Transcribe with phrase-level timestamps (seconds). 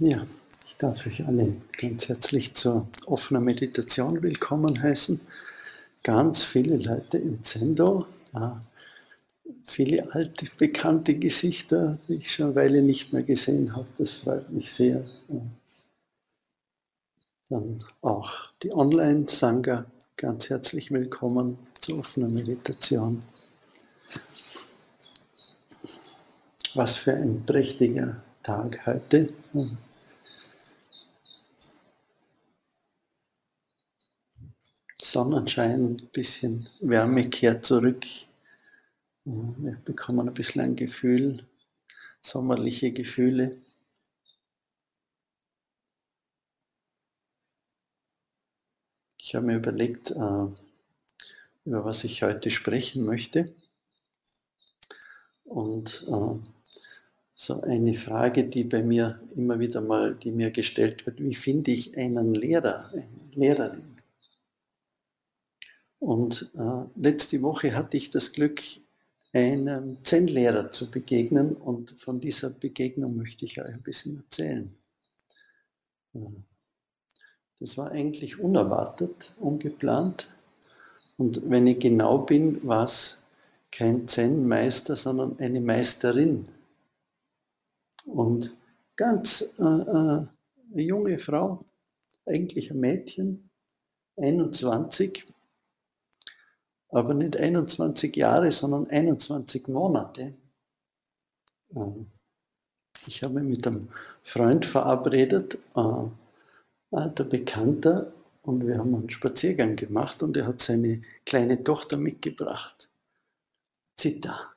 [0.00, 0.26] Ja,
[0.66, 5.20] ich darf euch alle ganz herzlich zur offenen Meditation willkommen heißen.
[6.02, 8.04] Ganz viele Leute im Zendo,
[9.66, 13.86] viele alte, bekannte Gesichter, die ich schon eine Weile nicht mehr gesehen habe.
[13.96, 15.04] Das freut mich sehr.
[17.48, 19.84] Dann auch die Online-Sangha,
[20.16, 23.22] ganz herzlich willkommen zur offenen Meditation.
[26.74, 29.32] Was für ein prächtiger Tag heute.
[35.00, 38.04] Sonnenschein, ein bisschen Wärme kehrt zurück.
[39.24, 41.46] Wir bekommen ein bisschen ein Gefühl,
[42.20, 43.62] sommerliche Gefühle.
[49.16, 50.48] Ich habe mir überlegt, äh,
[51.64, 53.54] über was ich heute sprechen möchte.
[55.44, 56.63] Und äh,
[57.44, 61.70] so eine Frage, die bei mir immer wieder mal, die mir gestellt wird, wie finde
[61.70, 63.98] ich einen Lehrer, eine Lehrerin?
[65.98, 68.60] Und äh, letzte Woche hatte ich das Glück,
[69.32, 74.72] einem Zen-Lehrer zu begegnen und von dieser Begegnung möchte ich euch ein bisschen erzählen.
[77.58, 80.28] Das war eigentlich unerwartet, ungeplant.
[81.16, 83.20] Und wenn ich genau bin, war es
[83.72, 86.46] kein Zen-Meister, sondern eine Meisterin.
[88.04, 88.56] Und
[88.96, 90.26] ganz äh, äh,
[90.74, 91.64] junge Frau,
[92.26, 93.50] eigentlich ein Mädchen,
[94.16, 95.26] 21,
[96.90, 100.34] aber nicht 21 Jahre, sondern 21 Monate.
[101.74, 102.06] Ähm,
[103.06, 103.88] ich habe mich mit einem
[104.22, 106.06] Freund verabredet, äh,
[106.90, 108.12] alter Bekannter,
[108.44, 112.88] und wir haben einen Spaziergang gemacht und er hat seine kleine Tochter mitgebracht.
[113.96, 114.52] Zita.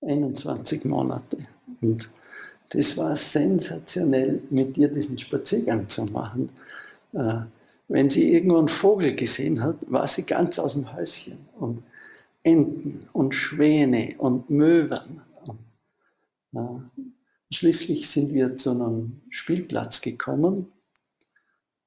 [0.00, 1.36] 21 Monate.
[1.82, 2.08] Und
[2.70, 6.50] das war sensationell, mit ihr diesen Spaziergang zu machen.
[7.12, 7.40] Äh,
[7.88, 11.38] wenn sie irgendwo einen Vogel gesehen hat, war sie ganz aus dem Häuschen.
[11.58, 11.82] Und
[12.42, 15.22] Enten und Schwäne und Möwen.
[16.52, 16.82] Ja.
[17.50, 20.66] Schließlich sind wir zu einem Spielplatz gekommen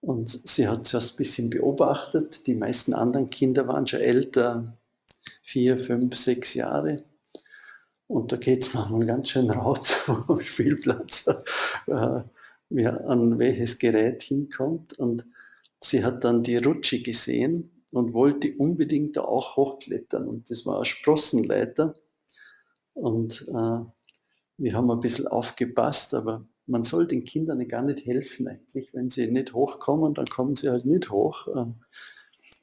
[0.00, 2.46] und sie hat zuerst ein bisschen beobachtet.
[2.46, 4.76] Die meisten anderen Kinder waren schon älter,
[5.42, 6.96] vier, fünf, sechs Jahre.
[8.10, 11.28] Und da geht es manchmal ganz schön raus am Spielplatz,
[11.86, 12.22] äh,
[12.86, 14.98] an welches Gerät hinkommt.
[14.98, 15.24] Und
[15.80, 20.26] sie hat dann die Rutsche gesehen und wollte unbedingt da auch hochklettern.
[20.26, 21.94] Und das war eine Sprossenleiter.
[22.94, 23.80] Und äh,
[24.58, 28.92] wir haben ein bisschen aufgepasst, aber man soll den Kindern gar nicht helfen eigentlich.
[28.92, 31.46] Wenn sie nicht hochkommen, dann kommen sie halt nicht hoch.
[31.46, 31.66] Äh.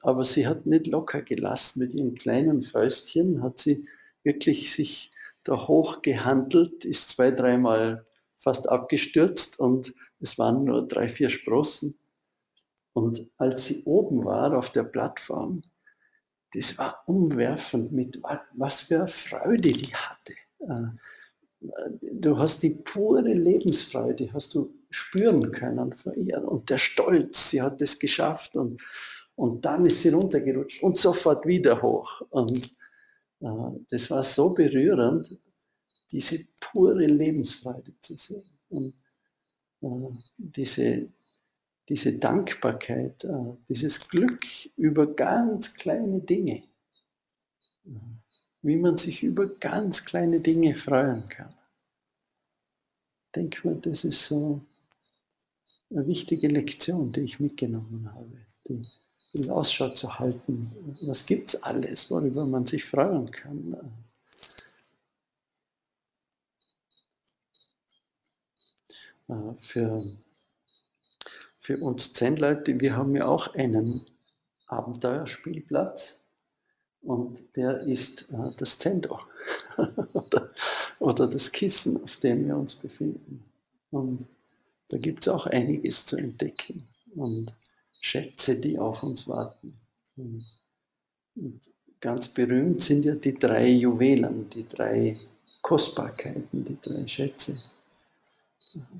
[0.00, 3.86] Aber sie hat nicht locker gelassen mit ihren kleinen Fäustchen, hat sie
[4.24, 5.12] wirklich sich
[5.46, 8.04] da hochgehandelt, ist zwei, dreimal
[8.40, 11.98] fast abgestürzt und es waren nur drei, vier Sprossen.
[12.92, 15.62] Und als sie oben war auf der Plattform,
[16.52, 18.20] das war umwerfend mit
[18.54, 20.34] was für Freude die hatte.
[20.60, 21.70] Äh,
[22.00, 27.60] du hast die pure Lebensfreude, hast du spüren können von ihr und der Stolz, sie
[27.60, 28.80] hat es geschafft und,
[29.34, 32.22] und dann ist sie runtergerutscht und sofort wieder hoch.
[32.30, 32.74] Und
[33.40, 35.38] das war so berührend,
[36.10, 38.94] diese pure Lebensfreude zu sehen und
[39.82, 41.08] äh, diese
[41.88, 44.40] diese Dankbarkeit, äh, dieses Glück
[44.76, 46.64] über ganz kleine Dinge,
[48.62, 51.54] wie man sich über ganz kleine Dinge freuen kann.
[53.26, 54.60] Ich denke mal, das ist so
[55.90, 58.82] eine wichtige Lektion, die ich mitgenommen habe, die,
[59.36, 60.70] die Ausschau zu halten.
[61.02, 63.76] Was gibt es alles, worüber man sich freuen kann?
[69.28, 70.04] Äh, für
[71.66, 74.06] für uns Zen-Leute, wir haben ja auch einen
[74.68, 76.20] Abenteuerspielplatz
[77.02, 78.78] und der ist äh, das
[80.12, 80.48] oder,
[81.00, 83.44] oder das Kissen, auf dem wir uns befinden.
[83.90, 84.28] Und
[84.90, 86.86] da gibt es auch einiges zu entdecken
[87.16, 87.52] und
[88.06, 89.76] Schätze, die auf uns warten.
[90.16, 91.60] Und,
[92.00, 95.18] ganz berühmt sind ja die drei Juwelen, die drei
[95.60, 97.60] Kostbarkeiten, die drei Schätze.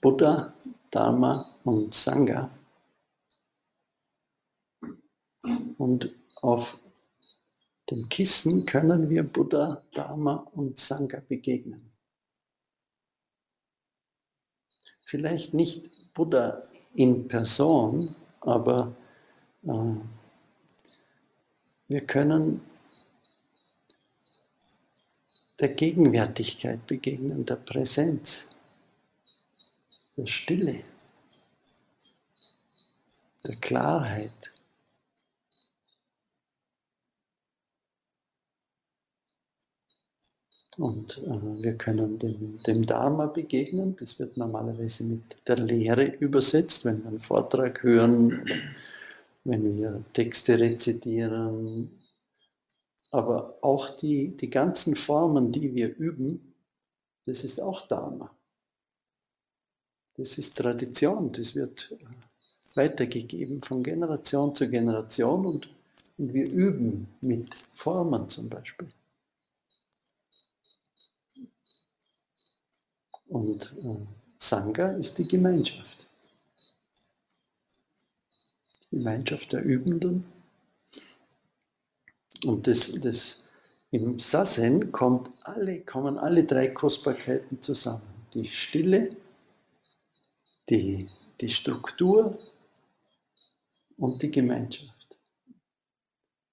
[0.00, 0.52] Buddha,
[0.90, 2.50] Dharma und Sangha.
[5.78, 6.12] Und
[6.42, 6.76] auf
[7.90, 11.92] dem Kissen können wir Buddha, Dharma und Sangha begegnen.
[15.06, 16.60] Vielleicht nicht Buddha
[16.94, 18.94] in Person, aber
[19.64, 19.94] äh,
[21.88, 22.60] wir können
[25.58, 28.48] der Gegenwärtigkeit begegnen, der Präsenz.
[30.16, 30.82] der Stille,
[33.46, 34.57] der Klarheit.
[40.78, 43.96] Und äh, wir können dem, dem Dharma begegnen.
[43.98, 48.46] Das wird normalerweise mit der Lehre übersetzt, wenn wir einen Vortrag hören,
[49.42, 51.90] wenn wir Texte rezitieren.
[53.10, 56.54] Aber auch die, die ganzen Formen, die wir üben,
[57.26, 58.30] das ist auch Dharma.
[60.16, 65.68] Das ist Tradition, das wird äh, weitergegeben von Generation zu Generation und,
[66.18, 68.88] und wir üben mit Formen zum Beispiel.
[73.28, 73.96] Und äh,
[74.38, 76.08] Sangha ist die Gemeinschaft.
[78.90, 80.24] Die Gemeinschaft der Übenden.
[82.44, 83.42] Und das, das,
[83.90, 88.02] im Sassen kommt alle, kommen alle drei Kostbarkeiten zusammen.
[88.34, 89.16] Die Stille,
[90.68, 91.08] die,
[91.40, 92.38] die Struktur
[93.96, 95.18] und die Gemeinschaft.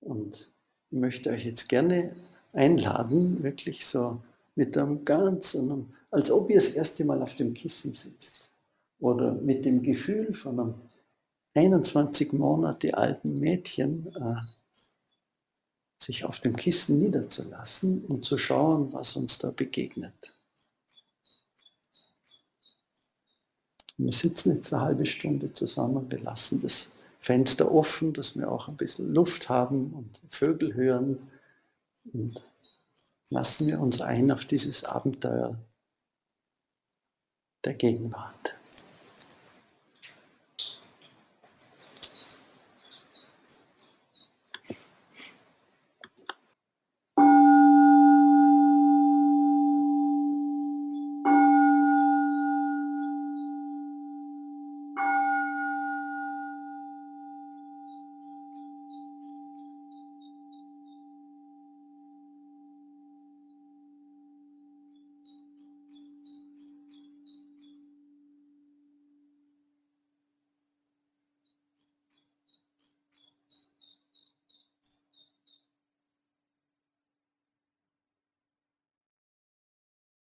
[0.00, 0.50] Und
[0.90, 2.16] ich möchte euch jetzt gerne
[2.52, 4.20] einladen, wirklich so
[4.56, 5.54] mit einem ganz,
[6.10, 8.50] als ob ihr das erste Mal auf dem Kissen sitzt.
[8.98, 10.74] Oder mit dem Gefühl von einem
[11.54, 14.36] 21 Monate alten Mädchen äh,
[15.98, 20.36] sich auf dem Kissen niederzulassen und zu schauen, was uns da begegnet.
[23.96, 28.68] Wir sitzen jetzt eine halbe Stunde zusammen, wir lassen das Fenster offen, dass wir auch
[28.68, 31.18] ein bisschen Luft haben und Vögel hören
[32.14, 32.40] und
[33.28, 35.58] lassen wir uns ein auf dieses Abenteuer
[37.64, 38.39] der Gegenwart.